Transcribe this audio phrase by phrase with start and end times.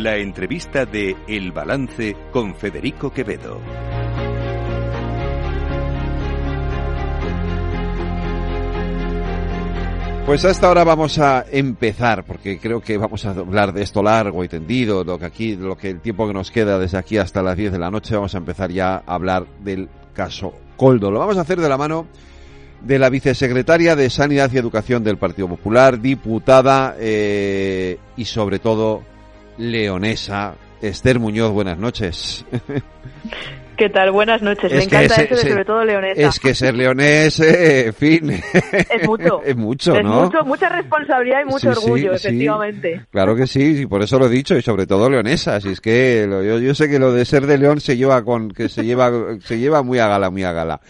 [0.00, 3.60] La entrevista de El Balance con Federico Quevedo.
[10.24, 14.02] Pues a esta hora vamos a empezar, porque creo que vamos a hablar de esto
[14.02, 17.18] largo y tendido, lo que aquí, lo que el tiempo que nos queda desde aquí
[17.18, 21.10] hasta las 10 de la noche, vamos a empezar ya a hablar del caso Coldo.
[21.10, 22.06] Lo vamos a hacer de la mano
[22.80, 29.10] de la vicesecretaria de Sanidad y Educación del Partido Popular, diputada eh, y sobre todo
[29.58, 31.52] leonesa, Esther Muñoz.
[31.52, 32.44] Buenas noches.
[33.80, 34.10] ¿Qué tal?
[34.10, 34.70] Buenas noches.
[34.70, 36.20] Me encanta eso de sobre todo leonesa.
[36.20, 38.30] Es que ser leonés, eh, en fin.
[38.30, 39.42] Es mucho.
[39.46, 40.24] es mucho, es ¿no?
[40.24, 43.06] Mucho, mucha responsabilidad y mucho orgullo, efectivamente.
[43.10, 45.56] Claro que sí, y por eso lo he dicho, y sobre todo leonesa.
[45.56, 48.50] Así es que yo, yo sé que lo de ser de león se lleva con,
[48.50, 49.10] que se lleva,
[49.44, 50.82] se lleva muy a gala, muy a gala.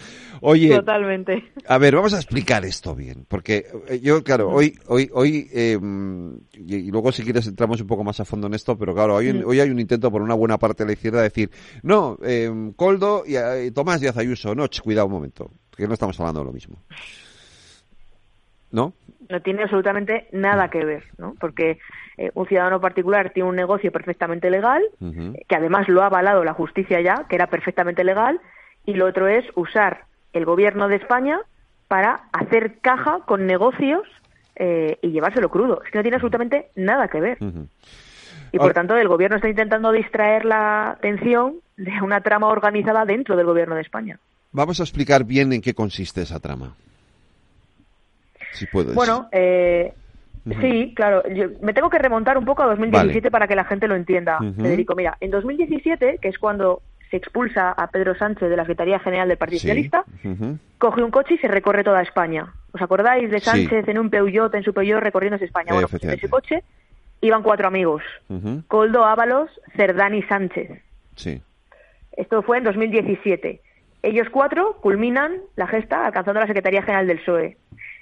[0.43, 1.45] Oye, totalmente.
[1.67, 5.79] A ver, vamos a explicar esto bien, porque eh, yo, claro, hoy, hoy, hoy, eh,
[6.55, 9.29] y luego si quieres entramos un poco más a fondo en esto, pero claro, hoy,
[9.45, 11.51] hoy hay un intento por una buena parte de la izquierda de decir,
[11.83, 12.51] no, eh,
[12.81, 16.47] Coldo y eh, Tomás Díaz Ayuso, no, cuidado un momento, que no estamos hablando de
[16.47, 16.79] lo mismo.
[18.73, 18.95] ¿No?
[19.29, 21.35] No tiene absolutamente nada que ver, ¿no?
[21.39, 21.79] Porque
[22.17, 24.83] eh, un ciudadano particular tiene un negocio perfectamente legal,
[25.47, 28.41] que además lo ha avalado la justicia ya, que era perfectamente legal,
[28.87, 31.39] y lo otro es usar el gobierno de España
[31.87, 34.09] para hacer caja con negocios
[34.57, 35.83] eh, y llevárselo crudo.
[35.85, 37.37] Es que no tiene absolutamente nada que ver.
[38.53, 43.37] Y por tanto, el gobierno está intentando distraer la atención de una trama organizada dentro
[43.37, 44.19] del gobierno de España.
[44.53, 46.75] Vamos a explicar bien en qué consiste esa trama.
[48.53, 48.95] Si puedes.
[48.95, 49.93] Bueno, eh,
[50.61, 51.23] sí, claro.
[51.63, 54.95] me tengo que remontar un poco a 2017 para que la gente lo entienda, Federico.
[54.95, 59.29] Mira, en 2017, que es cuando se expulsa a Pedro Sánchez de la Secretaría General
[59.29, 60.05] del Partido Socialista,
[60.79, 62.53] coge un coche y se recorre toda España.
[62.73, 65.73] ¿Os acordáis de Sánchez en un Peugeot, en su Peugeot recorriéndose España?
[65.73, 66.63] Bueno, pues en ese coche
[67.21, 68.03] iban cuatro amigos,
[68.69, 70.83] Coldo Ábalos, Cerdán y Sánchez.
[71.17, 71.43] Sí.
[72.13, 73.61] Esto fue en 2017.
[74.03, 77.57] Ellos cuatro culminan la gesta alcanzando la Secretaría General del PSOE.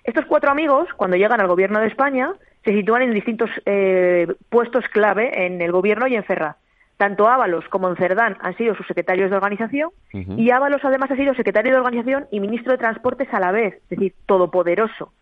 [0.04, 2.32] Estos cuatro amigos, cuando llegan al gobierno de España,
[2.64, 6.56] se sitúan en distintos eh, puestos clave en el gobierno y en Ferraz.
[6.96, 11.32] Tanto Ábalos como Cerdán han sido sus secretarios de organización y Ábalos además ha sido
[11.34, 15.12] secretario de organización y ministro de Transportes a la vez, es decir, todopoderoso.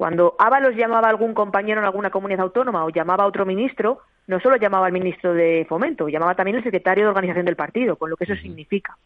[0.00, 3.98] Cuando Ábalos llamaba a algún compañero en alguna comunidad autónoma o llamaba a otro ministro,
[4.28, 7.96] no solo llamaba al ministro de Fomento, llamaba también al secretario de organización del partido,
[7.96, 8.96] con lo que eso significa.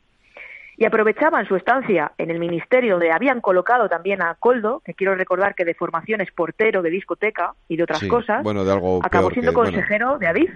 [0.76, 5.16] Y aprovechaban su estancia en el ministerio donde habían colocado también a Coldo, que quiero
[5.16, 9.00] recordar que de formación es portero de discoteca y de otras cosas, bueno, de algo
[9.02, 10.50] acabó siendo consejero de Adif.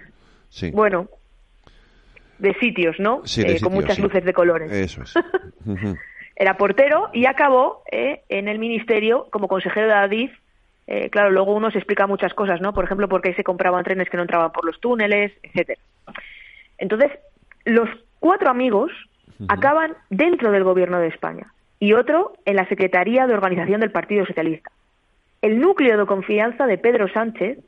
[0.50, 0.70] Sí.
[0.70, 1.08] Bueno,
[2.38, 3.22] de sitios, ¿no?
[3.24, 4.70] Sí, eh, con muchas luces de colores.
[4.70, 5.14] Eso es.
[6.40, 10.30] Era portero y acabó eh, en el ministerio como consejero de Adif.
[10.86, 12.72] Eh, claro, luego uno se explica muchas cosas, ¿no?
[12.72, 15.80] Por ejemplo, por qué se compraban trenes que no entraban por los túneles, etcétera.
[16.78, 17.10] Entonces,
[17.64, 17.90] los
[18.20, 18.92] cuatro amigos
[19.48, 24.24] acaban dentro del gobierno de España y otro en la Secretaría de Organización del Partido
[24.24, 24.70] Socialista.
[25.42, 27.58] El núcleo de confianza de Pedro Sánchez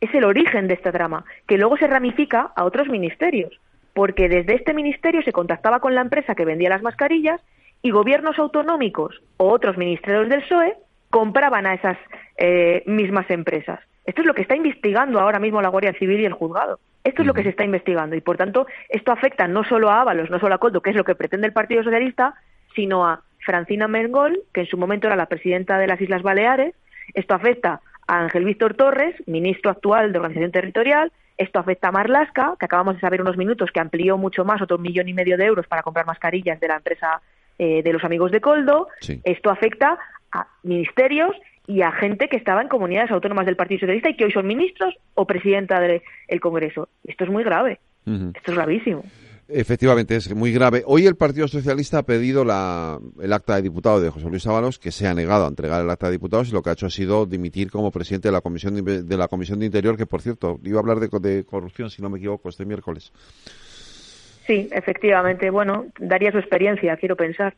[0.00, 3.52] es el origen de esta trama, que luego se ramifica a otros ministerios
[3.94, 7.40] porque desde este ministerio se contactaba con la empresa que vendía las mascarillas
[7.82, 10.76] y gobiernos autonómicos o otros ministerios del PSOE
[11.10, 11.96] compraban a esas
[12.36, 13.80] eh, mismas empresas.
[14.04, 16.78] Esto es lo que está investigando ahora mismo la Guardia Civil y el juzgado.
[17.04, 20.00] Esto es lo que se está investigando y, por tanto, esto afecta no solo a
[20.00, 22.34] Ábalos, no solo a Coldo, que es lo que pretende el Partido Socialista,
[22.74, 26.74] sino a Francina Mengol, que en su momento era la presidenta de las Islas Baleares.
[27.14, 32.54] Esto afecta a Ángel Víctor Torres, ministro actual de Organización Territorial, esto afecta a Marlasca,
[32.58, 35.44] que acabamos de saber unos minutos que amplió mucho más, otro millón y medio de
[35.44, 37.20] euros para comprar mascarillas de la empresa
[37.58, 38.88] eh, de los amigos de Coldo.
[39.24, 39.98] Esto afecta
[40.32, 41.34] a ministerios
[41.66, 44.46] y a gente que estaba en comunidades autónomas del Partido Socialista y que hoy son
[44.46, 46.88] ministros o presidenta del Congreso.
[47.04, 47.80] Esto es muy grave.
[48.06, 49.04] Esto es gravísimo.
[49.48, 50.82] Efectivamente, es muy grave.
[50.86, 54.80] Hoy el Partido Socialista ha pedido la, el acta de diputado de José Luis Ábalos,
[54.80, 56.86] que se ha negado a entregar el acta de diputados y lo que ha hecho
[56.86, 60.20] ha sido dimitir como presidente de la Comisión de, la Comisión de Interior, que por
[60.20, 63.12] cierto, iba a hablar de, de corrupción, si no me equivoco, este miércoles.
[64.46, 65.50] Sí, efectivamente.
[65.50, 67.54] Bueno, daría su experiencia, quiero pensar.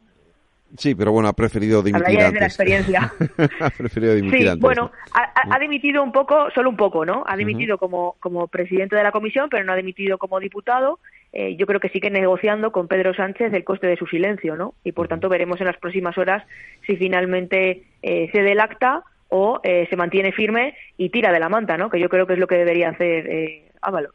[0.76, 2.32] Sí, pero bueno, ha preferido dimitir antes.
[2.34, 3.12] de la experiencia.
[3.60, 4.60] ha preferido dimitir sí, antes.
[4.60, 7.24] bueno, ha, dimitido un poco, solo un poco, ¿no?
[7.26, 10.98] Ha dimitido como, como presidente de la comisión, pero no ha dimitido como diputado.
[11.32, 14.74] Eh, yo creo que sigue negociando con Pedro Sánchez el coste de su silencio, ¿no?
[14.84, 16.44] Y por tanto veremos en las próximas horas
[16.86, 21.48] si finalmente eh, cede el acta o eh, se mantiene firme y tira de la
[21.48, 21.90] manta, ¿no?
[21.90, 24.14] Que yo creo que es lo que debería hacer Ábalos.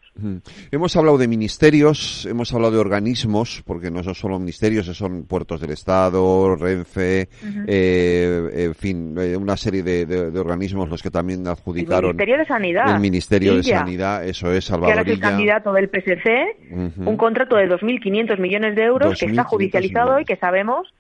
[0.72, 5.62] Hemos hablado de ministerios, hemos hablado de organismos, porque no son solo ministerios, son puertos
[5.62, 7.30] del Estado, Renfe,
[7.68, 12.12] eh, en fin, eh, una serie de, organismos los que también adjudicaron.
[12.12, 12.96] El Ministerio de Sanidad.
[12.96, 14.94] El Ministerio de Sanidad, eso es, Salvador.
[14.94, 19.26] Que ahora es el candidato del PSC, un contrato de 2.500 millones de euros que
[19.26, 20.94] está judicializado y que sabemos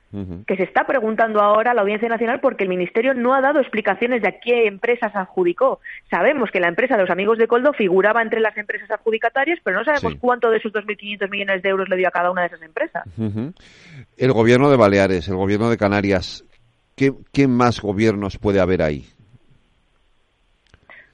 [0.45, 4.21] que se está preguntando ahora la Audiencia Nacional porque el Ministerio no ha dado explicaciones
[4.21, 5.79] de a qué empresas adjudicó.
[6.11, 9.77] Sabemos que la empresa de los amigos de Coldo figuraba entre las empresas adjudicatarias, pero
[9.77, 12.47] no sabemos cuánto de esos 2.500 millones de euros le dio a cada una de
[12.47, 13.03] esas empresas.
[14.17, 16.45] El gobierno de Baleares, el gobierno de Canarias,
[16.95, 19.05] ¿qué, qué más gobiernos puede haber ahí?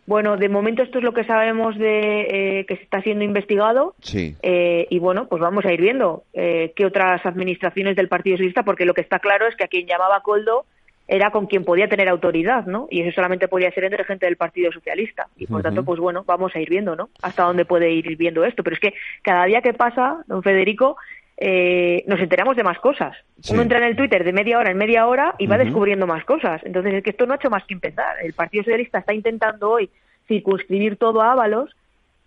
[0.10, 3.94] Bueno, de momento esto es lo que sabemos de eh, que se está siendo investigado.
[4.02, 4.36] Sí.
[4.42, 8.64] Eh, y bueno, pues vamos a ir viendo eh, qué otras administraciones del Partido Socialista,
[8.64, 10.66] porque lo que está claro es que a quien llamaba Coldo
[11.12, 12.88] era con quien podía tener autoridad, ¿no?
[12.92, 15.28] Y eso solamente podía ser entre gente del Partido Socialista.
[15.38, 17.10] Y por tanto, pues bueno, vamos a ir viendo, ¿no?
[17.24, 18.64] Hasta dónde puede ir viendo esto.
[18.64, 20.98] Pero es que cada día que pasa, don Federico,
[21.42, 23.18] nos enteramos de más cosas.
[23.50, 26.24] Uno entra en el Twitter de media hora en media hora y va descubriendo más
[26.26, 26.62] cosas.
[26.64, 28.18] Entonces es que esto no ha hecho más que empezar.
[28.22, 29.90] El Partido Socialista está intentando hoy
[30.28, 31.76] circunscribir todo a Ábalos,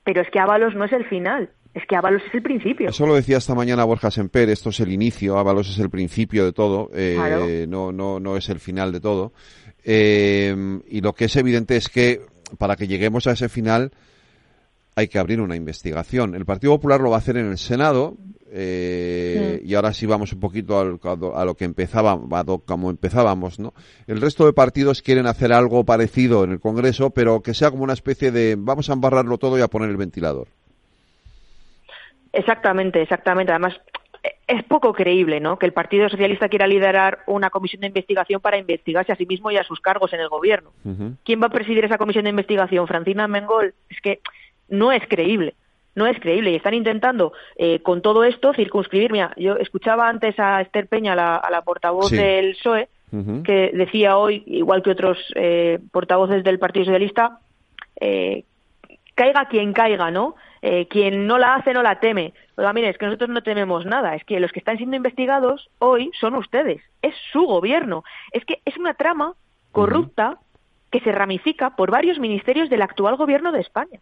[0.03, 1.51] pero es que Ábalos no es el final.
[1.75, 2.91] Es que Ábalos es el principio.
[2.91, 6.45] Eso lo decía esta mañana Borja Semper, esto es el inicio, Ábalos es el principio
[6.45, 9.33] de todo, eh, no, no, no es el final de todo.
[9.85, 10.55] Eh,
[10.89, 12.21] y lo que es evidente es que
[12.59, 13.93] para que lleguemos a ese final
[14.95, 16.35] hay que abrir una investigación.
[16.35, 18.19] El Partido Popular lo va a hacer en el Senado,
[18.55, 22.21] eh, y ahora sí vamos un poquito a lo que empezaba,
[22.67, 23.73] como empezábamos, ¿no?
[24.07, 27.85] El resto de partidos quieren hacer algo parecido en el Congreso, pero que sea como
[27.85, 30.49] una especie de vamos a embarrarlo todo y a poner el ventilador.
[32.33, 33.53] Exactamente, exactamente.
[33.53, 33.75] Además,
[34.47, 35.59] es poco creíble, ¿no?
[35.59, 39.51] Que el Partido Socialista quiera liderar una comisión de investigación para investigarse a sí mismo
[39.51, 40.71] y a sus cargos en el gobierno.
[41.25, 42.87] ¿Quién va a presidir esa comisión de investigación?
[42.87, 43.75] Francina Mengol.
[43.91, 44.21] Es que
[44.69, 45.55] no es creíble
[45.95, 49.13] no es creíble y están intentando eh, con todo esto circunscribir.
[49.13, 52.89] Mira, yo escuchaba antes a Esther Peña, la, a la portavoz del PSOE,
[53.45, 57.41] que decía hoy, igual que otros eh, portavoces del Partido Socialista,
[58.01, 58.45] eh,
[59.15, 60.35] caiga quien caiga, ¿no?
[60.89, 62.33] Quien no la hace no la teme.
[62.57, 65.69] Oiga, mire, es que nosotros no tememos nada, es que los que están siendo investigados
[65.79, 68.05] hoy son ustedes, es su gobierno.
[68.31, 69.35] Es que es una trama
[69.73, 70.39] corrupta
[70.91, 74.01] que se ramifica por varios ministerios del actual gobierno de España.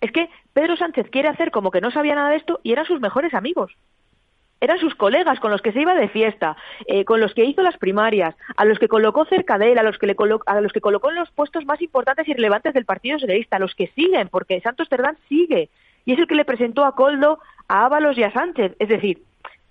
[0.00, 2.86] Es que Pedro Sánchez quiere hacer como que no sabía nada de esto y eran
[2.86, 3.72] sus mejores amigos.
[4.64, 6.56] Eran sus colegas con los que se iba de fiesta,
[6.86, 9.82] eh, con los que hizo las primarias, a los que colocó cerca de él, a
[9.82, 10.16] los que, le
[10.46, 13.58] a los que colocó en los puestos más importantes y relevantes del Partido Socialista, a
[13.58, 15.68] los que siguen, porque Santos Cerdán sigue.
[16.06, 18.74] Y es el que le presentó a Coldo, a Ábalos y a Sánchez.
[18.78, 19.22] Es decir,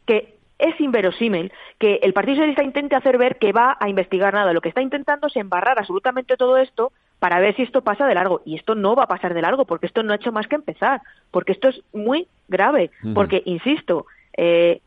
[0.05, 4.53] que es inverosímil que el Partido Socialista intente hacer ver que va a investigar nada.
[4.53, 8.13] Lo que está intentando es embarrar absolutamente todo esto para ver si esto pasa de
[8.13, 8.43] largo.
[8.45, 10.55] Y esto no va a pasar de largo, porque esto no ha hecho más que
[10.55, 11.01] empezar,
[11.31, 14.05] porque esto es muy grave, porque, insisto,
[14.37, 14.81] eh,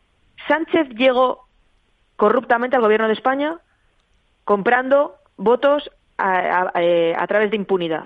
[0.48, 1.46] Sánchez llegó
[2.16, 3.58] corruptamente al gobierno de España
[4.44, 8.04] comprando votos a, eh, a, través de impunidad.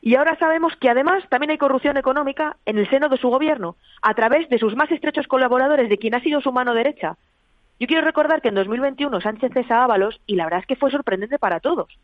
[0.00, 3.76] Y ahora sabemos que además también hay corrupción económica en el seno de su gobierno,
[4.00, 7.16] a través de sus más estrechos colaboradores, de quien ha sido su mano derecha.
[7.78, 10.76] Yo quiero recordar que en 2021 Sánchez cesa a Ábalos y la verdad es que
[10.76, 11.98] fue sorprendente para todos.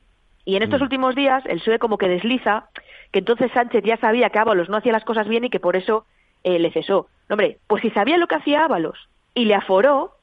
[0.45, 0.85] Y en estos mm.
[0.85, 2.69] últimos días el PSOE como que desliza
[3.13, 5.77] que entonces Sánchez ya sabía que Ábalos no hacía las cosas bien y que por
[5.77, 6.07] eso
[6.45, 7.09] eh, le cesó.
[7.29, 10.17] Hombre, pues si sabía lo que hacía Ábalos y le aforó,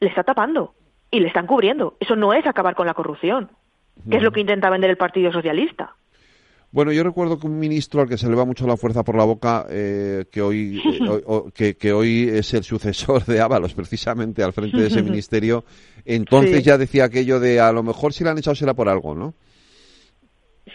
[0.00, 0.74] le está tapando
[1.10, 1.96] y le están cubriendo.
[2.00, 3.50] Eso no es acabar con la corrupción,
[4.08, 5.94] que es lo que intenta vender el Partido Socialista.
[6.72, 9.16] Bueno, yo recuerdo que un ministro al que se le va mucho la fuerza por
[9.16, 10.80] la boca, eh, que hoy
[11.58, 15.64] eh, que, hoy es el sucesor de Ábalos, precisamente al frente de ese ministerio,
[16.04, 19.16] entonces ya decía aquello de a lo mejor si le han echado será por algo,
[19.16, 19.34] ¿no?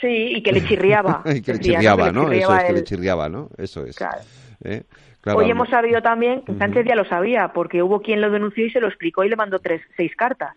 [0.02, 1.24] Sí, y que le chirriaba.
[1.34, 2.30] y que le chirriaba, ¿no?
[2.30, 3.50] Eso es, que le chirriaba, ¿no?
[3.58, 3.96] Eso es.
[3.96, 4.22] Claro.
[4.66, 4.84] ¿Eh?
[5.26, 8.70] Hoy hemos sabido también que Sánchez ya lo sabía, porque hubo quien lo denunció y
[8.70, 10.56] se lo explicó y le mandó tres, seis cartas.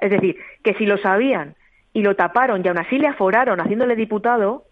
[0.00, 1.54] Es decir, que si lo sabían
[1.92, 4.64] y lo taparon y aún así le aforaron haciéndole diputado,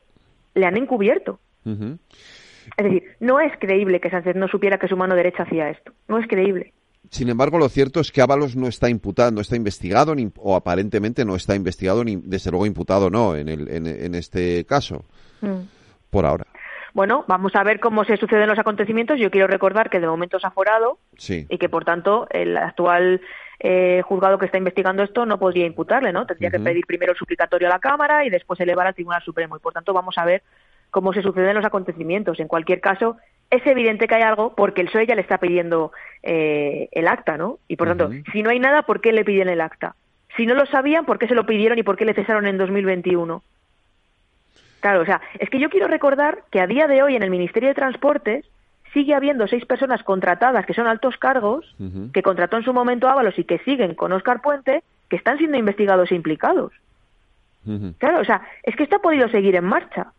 [0.55, 1.39] le han encubierto.
[1.65, 5.93] Es decir, no es creíble que Sánchez no supiera que su mano derecha hacía esto.
[6.09, 6.73] No es creíble.
[7.11, 10.55] Sin embargo, lo cierto es que Ábalos no está imputado, no está investigado, ni, o
[10.55, 15.05] aparentemente no está investigado, ni desde luego imputado no en, el, en, este caso,
[15.41, 15.59] mm.
[16.09, 16.47] por ahora.
[16.93, 19.19] Bueno, vamos a ver cómo se suceden los acontecimientos.
[19.19, 23.21] Yo quiero recordar que de momento se ha forado y que, por tanto, el actual
[23.61, 26.27] eh, juzgado que está investigando esto no podría imputarle, ¿no?
[26.27, 29.57] Tendría que pedir primero el suplicatorio a la Cámara y después elevar al Tribunal Supremo.
[29.57, 30.43] Y, por tanto, vamos a ver
[30.91, 32.41] cómo se suceden los acontecimientos.
[32.41, 33.17] En cualquier caso,
[33.51, 35.93] es evidente que hay algo porque el PSOE ya le está pidiendo
[36.23, 37.59] eh, el acta, ¿no?
[37.69, 39.95] Y por tanto, si no hay nada, ¿por qué le piden el acta?
[40.37, 42.59] Si no lo sabían, ¿por qué se lo pidieron y por qué le cesaron en
[42.59, 43.43] 2021?
[44.81, 47.31] Claro, o sea, es que yo quiero recordar que a día de hoy en el
[47.31, 48.47] Ministerio de Transportes
[48.93, 51.65] sigue habiendo seis personas contratadas que son altos cargos,
[52.13, 55.59] que contrató en su momento Ábalos y que siguen con Oscar Puente, que están siendo
[55.59, 56.73] investigados e implicados.
[57.99, 60.13] Claro, o sea, es que esto ha podido seguir en marcha.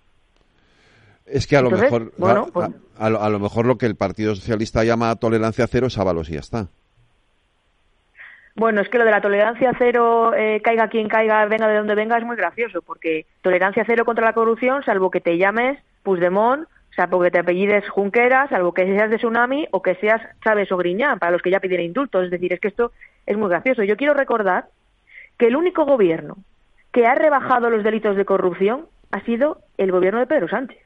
[1.25, 5.15] Es que a lo mejor pues a, lo, mejor lo que el Partido Socialista llama
[5.15, 6.67] tolerancia cero es Ábalos y ya está.
[8.55, 11.95] Bueno, es que lo de la tolerancia cero, eh, caiga quien caiga, venga de donde
[11.95, 16.67] venga, es muy gracioso, porque tolerancia cero contra la corrupción, salvo que te llames Puigdemont,
[16.91, 20.69] o sea, porque te apellides Junqueras, salvo que seas de Tsunami o que seas Chávez
[20.73, 22.25] o Griñán, para los que ya pidieron indultos.
[22.25, 22.91] Es decir, es que esto
[23.25, 23.83] es muy gracioso.
[23.83, 24.65] Yo quiero recordar
[25.37, 26.35] que el único gobierno
[26.91, 30.79] que ha rebajado los delitos de corrupción ha sido el gobierno de Pedro Sánchez.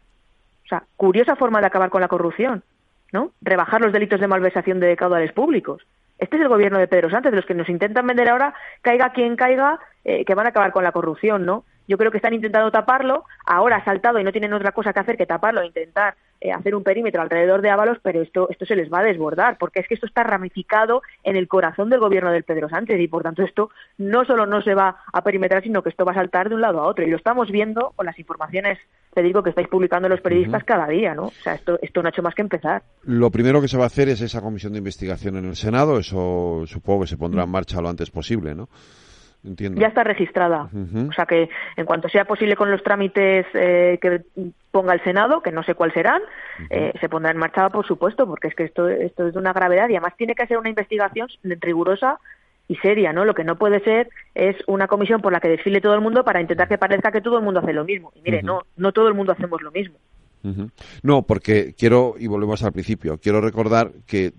[0.65, 2.63] O sea, curiosa forma de acabar con la corrupción,
[3.11, 3.31] ¿no?
[3.41, 5.81] Rebajar los delitos de malversación de caudales públicos.
[6.17, 9.11] Este es el gobierno de Pedro Sánchez, de los que nos intentan vender ahora, caiga
[9.11, 11.65] quien caiga, eh, que van a acabar con la corrupción, ¿no?
[11.87, 14.99] Yo creo que están intentando taparlo, ahora ha saltado y no tienen otra cosa que
[14.99, 18.65] hacer que taparlo e intentar eh, hacer un perímetro alrededor de Ábalos, pero esto, esto
[18.65, 21.99] se les va a desbordar, porque es que esto está ramificado en el corazón del
[21.99, 25.63] gobierno del Pedro Sánchez y por tanto esto no solo no se va a perimetrar,
[25.63, 27.05] sino que esto va a saltar de un lado a otro.
[27.05, 28.79] Y lo estamos viendo con las informaciones,
[29.13, 31.25] te digo, que estáis publicando los periodistas cada día, ¿no?
[31.25, 32.83] O sea, esto, esto no ha hecho más que empezar.
[33.03, 35.99] Lo primero que se va a hacer es esa comisión de investigación en el Senado,
[35.99, 38.67] eso supongo que se pondrá en marcha lo antes posible, ¿no?
[39.75, 40.69] Ya está registrada.
[41.09, 44.21] O sea que en cuanto sea posible con los trámites eh, que
[44.71, 46.21] ponga el Senado, que no sé cuáles serán,
[46.69, 49.53] eh, se pondrá en marcha, por supuesto, porque es que esto, esto es de una
[49.53, 52.19] gravedad y además tiene que ser una investigación rigurosa
[52.67, 53.25] y seria, ¿no?
[53.25, 56.23] Lo que no puede ser es una comisión por la que desfile todo el mundo
[56.23, 58.11] para intentar que parezca que todo el mundo hace lo mismo.
[58.15, 59.97] Y mire, no, no todo el mundo hacemos lo mismo.
[61.01, 64.31] No, porque quiero, y volvemos al principio, quiero recordar que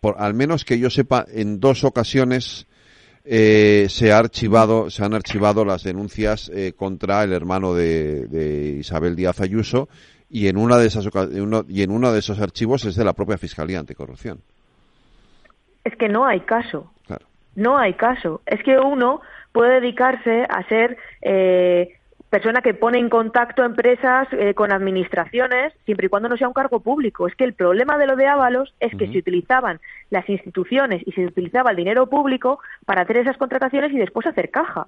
[0.00, 2.66] por, al menos que yo sepa, en dos ocasiones
[3.28, 9.16] eh, se ha archivado, se han archivado las denuncias eh, contra el hermano de, Isabel
[9.16, 9.88] Díaz Ayuso
[10.30, 11.08] y en una de esas
[11.68, 14.40] y en uno de esos archivos es de la propia Fiscalía Anticorrupción.
[15.84, 16.92] Es que no hay caso.
[17.56, 18.42] No hay caso.
[18.44, 21.95] Es que uno puede dedicarse a ser eh,
[22.30, 26.54] persona que pone en contacto empresas eh, con administraciones siempre y cuando no sea un
[26.54, 27.26] cargo público.
[27.26, 29.80] Es que el problema de lo de Ábalos es que se utilizaban
[30.10, 34.50] las instituciones y se utilizaba el dinero público para hacer esas contrataciones y después hacer
[34.50, 34.86] caja.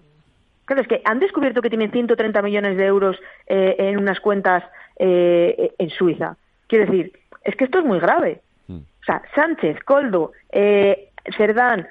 [0.65, 3.17] Claro, es que han descubierto que tienen 130 millones de euros
[3.47, 4.65] eh, en unas cuentas
[4.99, 6.37] eh, en Suiza.
[6.67, 7.13] Quiero decir,
[7.45, 8.41] es que esto es muy grave.
[8.67, 8.79] Mm.
[8.79, 10.33] O sea, Sánchez, Coldo,
[11.37, 11.87] Cerdán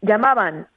[0.00, 0.68] llamaban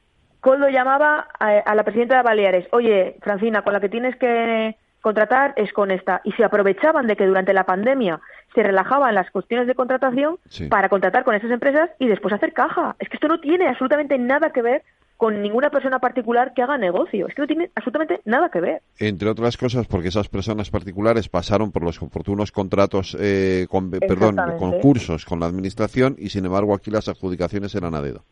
[0.42, 5.54] Coldo llamaba a, la presidenta de Baleares, oye, Francina, con la que tienes que contratar
[5.54, 6.20] es con esta.
[6.24, 8.20] Y se aprovechaban de que durante la pandemia
[8.52, 12.96] se relajaban las cuestiones de contratación para contratar con esas empresas y después hacer caja.
[12.98, 14.82] Es que esto no tiene absolutamente nada que ver
[15.16, 17.28] con ninguna persona particular que haga negocio.
[17.28, 18.82] Es que no tiene absolutamente nada que ver.
[18.98, 24.34] Entre otras cosas, porque esas personas particulares pasaron por los oportunos contratos, eh, con, perdón,
[24.58, 28.24] concursos con la administración y, sin embargo, aquí las adjudicaciones eran a dedo.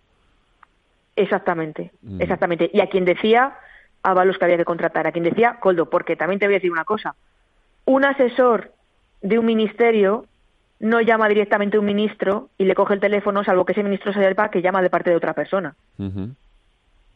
[1.20, 2.20] Exactamente, mm.
[2.20, 2.70] exactamente.
[2.72, 3.58] Y a quien decía
[4.02, 6.58] a los que había que contratar, a quien decía Coldo, porque también te voy a
[6.58, 7.14] decir una cosa.
[7.84, 8.72] Un asesor
[9.20, 10.24] de un ministerio
[10.78, 14.14] no llama directamente a un ministro y le coge el teléfono, salvo que ese ministro
[14.14, 15.74] sea el PA que llama de parte de otra persona.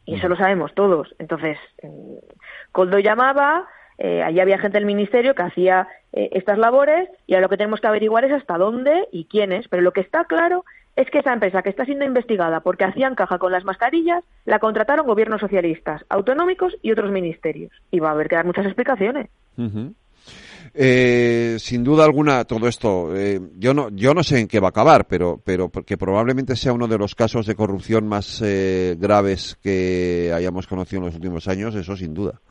[0.05, 1.15] Y eso lo sabemos todos.
[1.17, 2.17] Entonces, mm,
[2.71, 7.45] Coldo llamaba, eh, allí había gente del ministerio que hacía eh, estas labores y ahora
[7.45, 9.67] lo que tenemos que averiguar es hasta dónde y quiénes.
[9.67, 10.63] Pero lo que está claro
[10.95, 14.59] es que esa empresa que está siendo investigada porque hacían caja con las mascarillas, la
[14.59, 17.71] contrataron gobiernos socialistas, autonómicos y otros ministerios.
[17.91, 19.29] Y va a haber que dar muchas explicaciones.
[20.73, 24.67] Eh, sin duda alguna, todo esto, eh, yo no, yo no sé en qué va
[24.67, 28.95] a acabar, pero, pero porque probablemente sea uno de los casos de corrupción más eh,
[28.99, 32.41] graves que hayamos conocido en los últimos años, eso sin duda.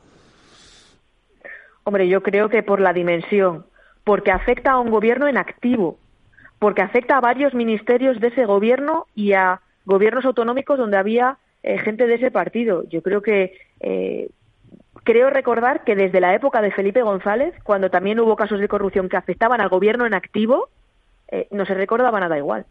[1.83, 3.65] Hombre, yo creo que por la dimensión,
[4.03, 5.99] porque afecta a un gobierno en activo,
[6.59, 11.77] porque afecta a varios ministerios de ese gobierno y a gobiernos autonómicos donde había eh,
[11.79, 12.83] gente de ese partido.
[12.89, 14.29] Yo creo que eh,
[15.03, 19.09] creo recordar que desde la época de Felipe González, cuando también hubo casos de corrupción
[19.09, 20.69] que afectaban al gobierno en activo,
[21.27, 22.65] eh, no se recordaba nada igual.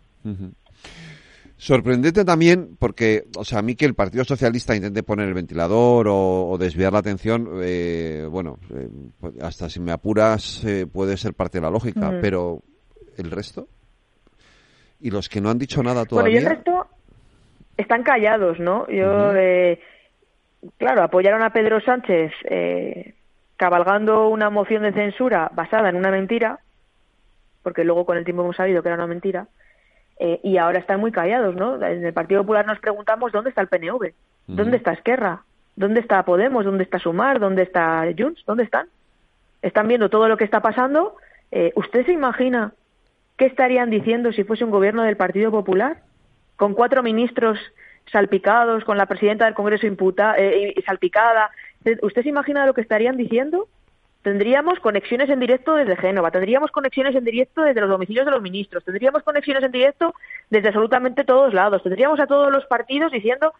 [1.57, 6.07] Sorprendente también porque, o sea, a mí que el Partido Socialista intente poner el ventilador
[6.09, 7.49] o, desviar la atención,
[8.31, 8.59] bueno,
[9.41, 12.63] hasta si me apuras puede ser parte de la lógica, pero
[13.19, 13.69] el resto?
[15.01, 16.33] ¿Y los que no han dicho nada todavía?
[16.33, 16.87] Bueno, y el resto
[17.77, 18.87] están callados, ¿no?
[18.89, 19.81] Yo, eh,
[20.79, 23.15] claro, apoyaron a Pedro Sánchez eh,
[23.57, 26.61] cabalgando una moción de censura basada en una mentira,
[27.63, 29.49] porque luego con el tiempo hemos sabido que era una mentira,
[30.19, 31.75] eh, y ahora están muy callados, ¿no?
[31.85, 34.13] En el Partido Popular nos preguntamos dónde está el PNV,
[34.47, 35.43] dónde está Esquerra,
[35.77, 38.89] dónde está Podemos, dónde está Sumar, dónde está Junts, dónde están.
[39.63, 41.17] están viendo todo lo que está pasando.
[41.51, 42.73] Eh, ¿Usted se imagina
[43.37, 46.03] qué estarían diciendo si fuese un gobierno del Partido Popular?
[46.57, 47.59] Con cuatro ministros
[48.13, 51.51] salpicados, con la presidenta del Congreso imputa, eh, salpicada.
[52.03, 53.69] ¿Usted se imagina lo que estarían diciendo?
[54.23, 58.41] Tendríamos conexiones en directo desde Génova, tendríamos conexiones en directo desde los domicilios de los
[58.41, 60.15] ministros, tendríamos conexiones en directo
[60.49, 63.53] desde absolutamente todos lados, tendríamos a todos los partidos diciendo,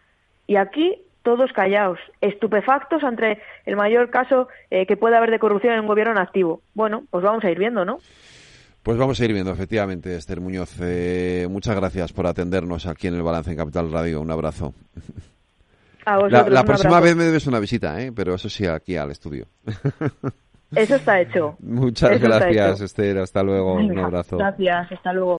[0.47, 5.73] y aquí todos callados, estupefactos ante el mayor caso eh, que puede haber de corrupción
[5.73, 6.61] en un gobierno en activo.
[6.73, 7.99] Bueno, pues vamos a ir viendo, ¿no?
[8.85, 10.75] Pues vamos a ir viendo, efectivamente, Esther Muñoz.
[10.79, 14.21] Eh, muchas gracias por atendernos aquí en el Balance en Capital Radio.
[14.21, 14.75] Un abrazo.
[16.05, 18.11] la, próxima vez me debes una visita, ¿eh?
[18.15, 19.47] pero eso sí, aquí al estudio.
[20.75, 21.57] Eso está hecho.
[21.61, 23.17] Muchas gracias, Esther.
[23.17, 23.73] Hasta luego.
[23.73, 24.37] Un abrazo.
[24.37, 25.33] Gracias, hasta luego.